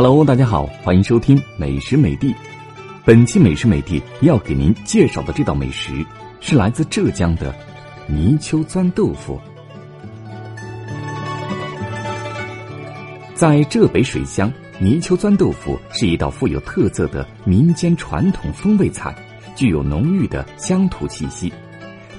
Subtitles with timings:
[0.00, 2.32] Hello，大家好，欢迎收听美食美地。
[3.04, 6.06] 本期美食美地要给您介绍的这道美食
[6.40, 7.52] 是来自浙江的
[8.06, 9.40] 泥鳅钻豆腐。
[13.34, 19.12] 在浙北水乡，泥鳅钻豆腐是一道富有特色的民间传统风味菜，
[19.56, 21.52] 具有浓郁的乡土气息。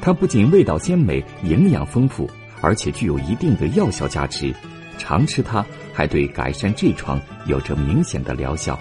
[0.02, 4.54] 它不仅味道鲜美、营养丰富，而且具有一定的药效价值。
[4.98, 5.66] 常吃它，
[6.00, 8.80] 还对改善痔疮有着明显的疗效。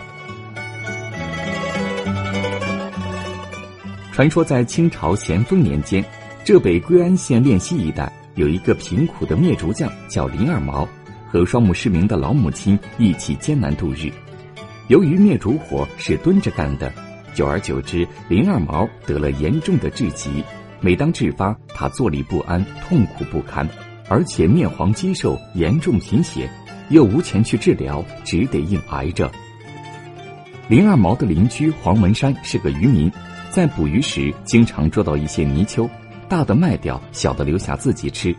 [4.13, 6.05] 传说在清朝咸丰年间，
[6.45, 10.89] 浙北归安县练溪一带有一个贫苦的灭竹匠，叫林二毛，
[11.27, 14.13] 和双目失明的老母亲一起艰难度日。
[14.87, 16.93] 由于灭竹活是蹲着干的，
[17.35, 20.45] 久而久之，林二毛得了严重的痔疾。
[20.81, 23.69] 每当痔发，他坐立不安，痛苦不堪。
[24.09, 26.49] 而且面黄肌瘦，严重贫血，
[26.91, 29.31] 又无钱去治疗，只得硬挨着。
[30.69, 33.11] 林二毛的邻居黄文山是个渔民，
[33.51, 35.89] 在捕鱼时经常捉到一些泥鳅，
[36.29, 38.35] 大的卖掉，小的留下自己吃。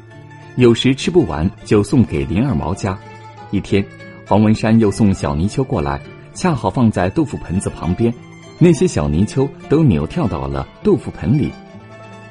[0.55, 2.97] 有时吃不完就送给林二毛家。
[3.49, 3.83] 一天，
[4.27, 5.99] 黄文山又送小泥鳅过来，
[6.33, 8.13] 恰好放在豆腐盆子旁边，
[8.59, 11.51] 那些小泥鳅都扭跳到了豆腐盆里。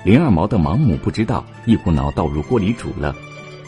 [0.05, 3.15] 林二毛的盲母不知道，一股脑倒入锅里煮了。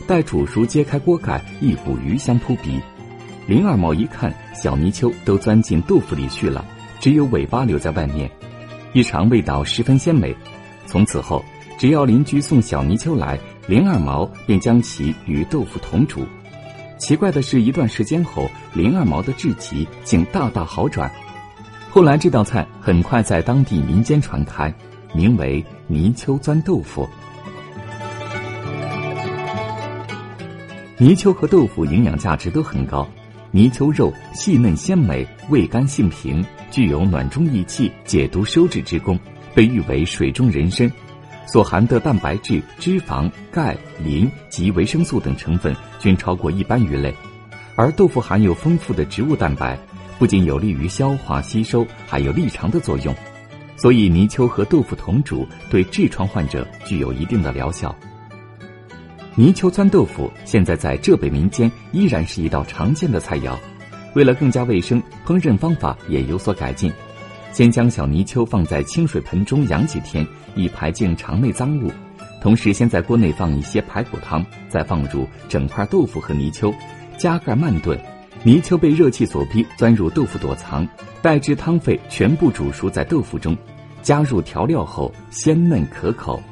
[0.06, 2.80] 待煮熟，揭开锅盖，一股鱼香扑鼻。
[3.46, 6.64] 林二毛一看，小泥鳅都钻进豆腐里去了，
[7.00, 8.30] 只有尾巴留在外面，
[8.92, 10.34] 一尝味道十分鲜美。
[10.86, 11.44] 从此后，
[11.78, 16.24] 只要邻居送小泥鳅来，林二毛便将其与豆腐同煮。
[16.98, 21.10] 奇怪的是，一段时间后，林二毛的痔疾竟大大好转。
[21.88, 24.72] 后来，这道菜很快在当地民间传开，
[25.12, 27.08] 名为泥鳅钻豆腐。
[31.00, 33.08] 泥鳅和豆腐营养价值都很高，
[33.52, 39.18] 泥鳅肉细嫩鲜美，味甘性平，具有暖中益气、解毒收滞之功，
[39.55, 40.92] 被誉为水中人参，
[41.46, 43.74] 所含的蛋白质、脂肪、钙、
[44.05, 47.14] 磷及维生素等成分均超过一般鱼类，
[47.77, 49.78] 而豆腐含有丰富的植物蛋白，
[50.18, 53.14] 不仅有利于消化吸收，还有利肠的作用，
[53.74, 57.96] 所以泥鳅和豆腐同煮，对痔疮患者具有一定的疗效。
[59.36, 63.57] 泥鳅钻豆腐现在在浙北民间依然是一道常见的菜肴。
[64.14, 66.92] 为了更加卫生，烹饪方法也有所改进。
[67.52, 70.27] 先将小泥鳅放在清水盆中养几天，
[70.57, 71.90] 以排净肠内脏物。
[72.42, 76.74] 同时，先在锅内放一些排骨汤，再放入整块豆腐和泥鳅，
[77.17, 77.98] 加盖慢炖。
[78.42, 80.86] 泥鳅被热气所逼，钻入豆腐躲藏，
[81.23, 83.57] 待至汤沸，全部煮熟在豆腐中，
[84.02, 86.42] 加入调料后鲜嫩可口。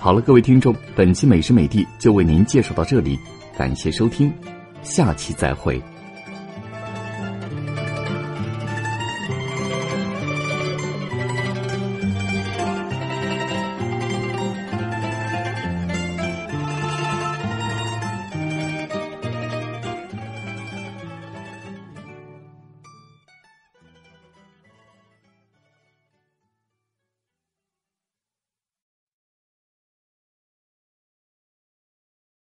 [0.00, 3.18] 好了，各位听众，本期美食美地就为您介绍到这里，
[3.56, 4.32] 感谢收听，
[4.80, 5.82] 下期再会。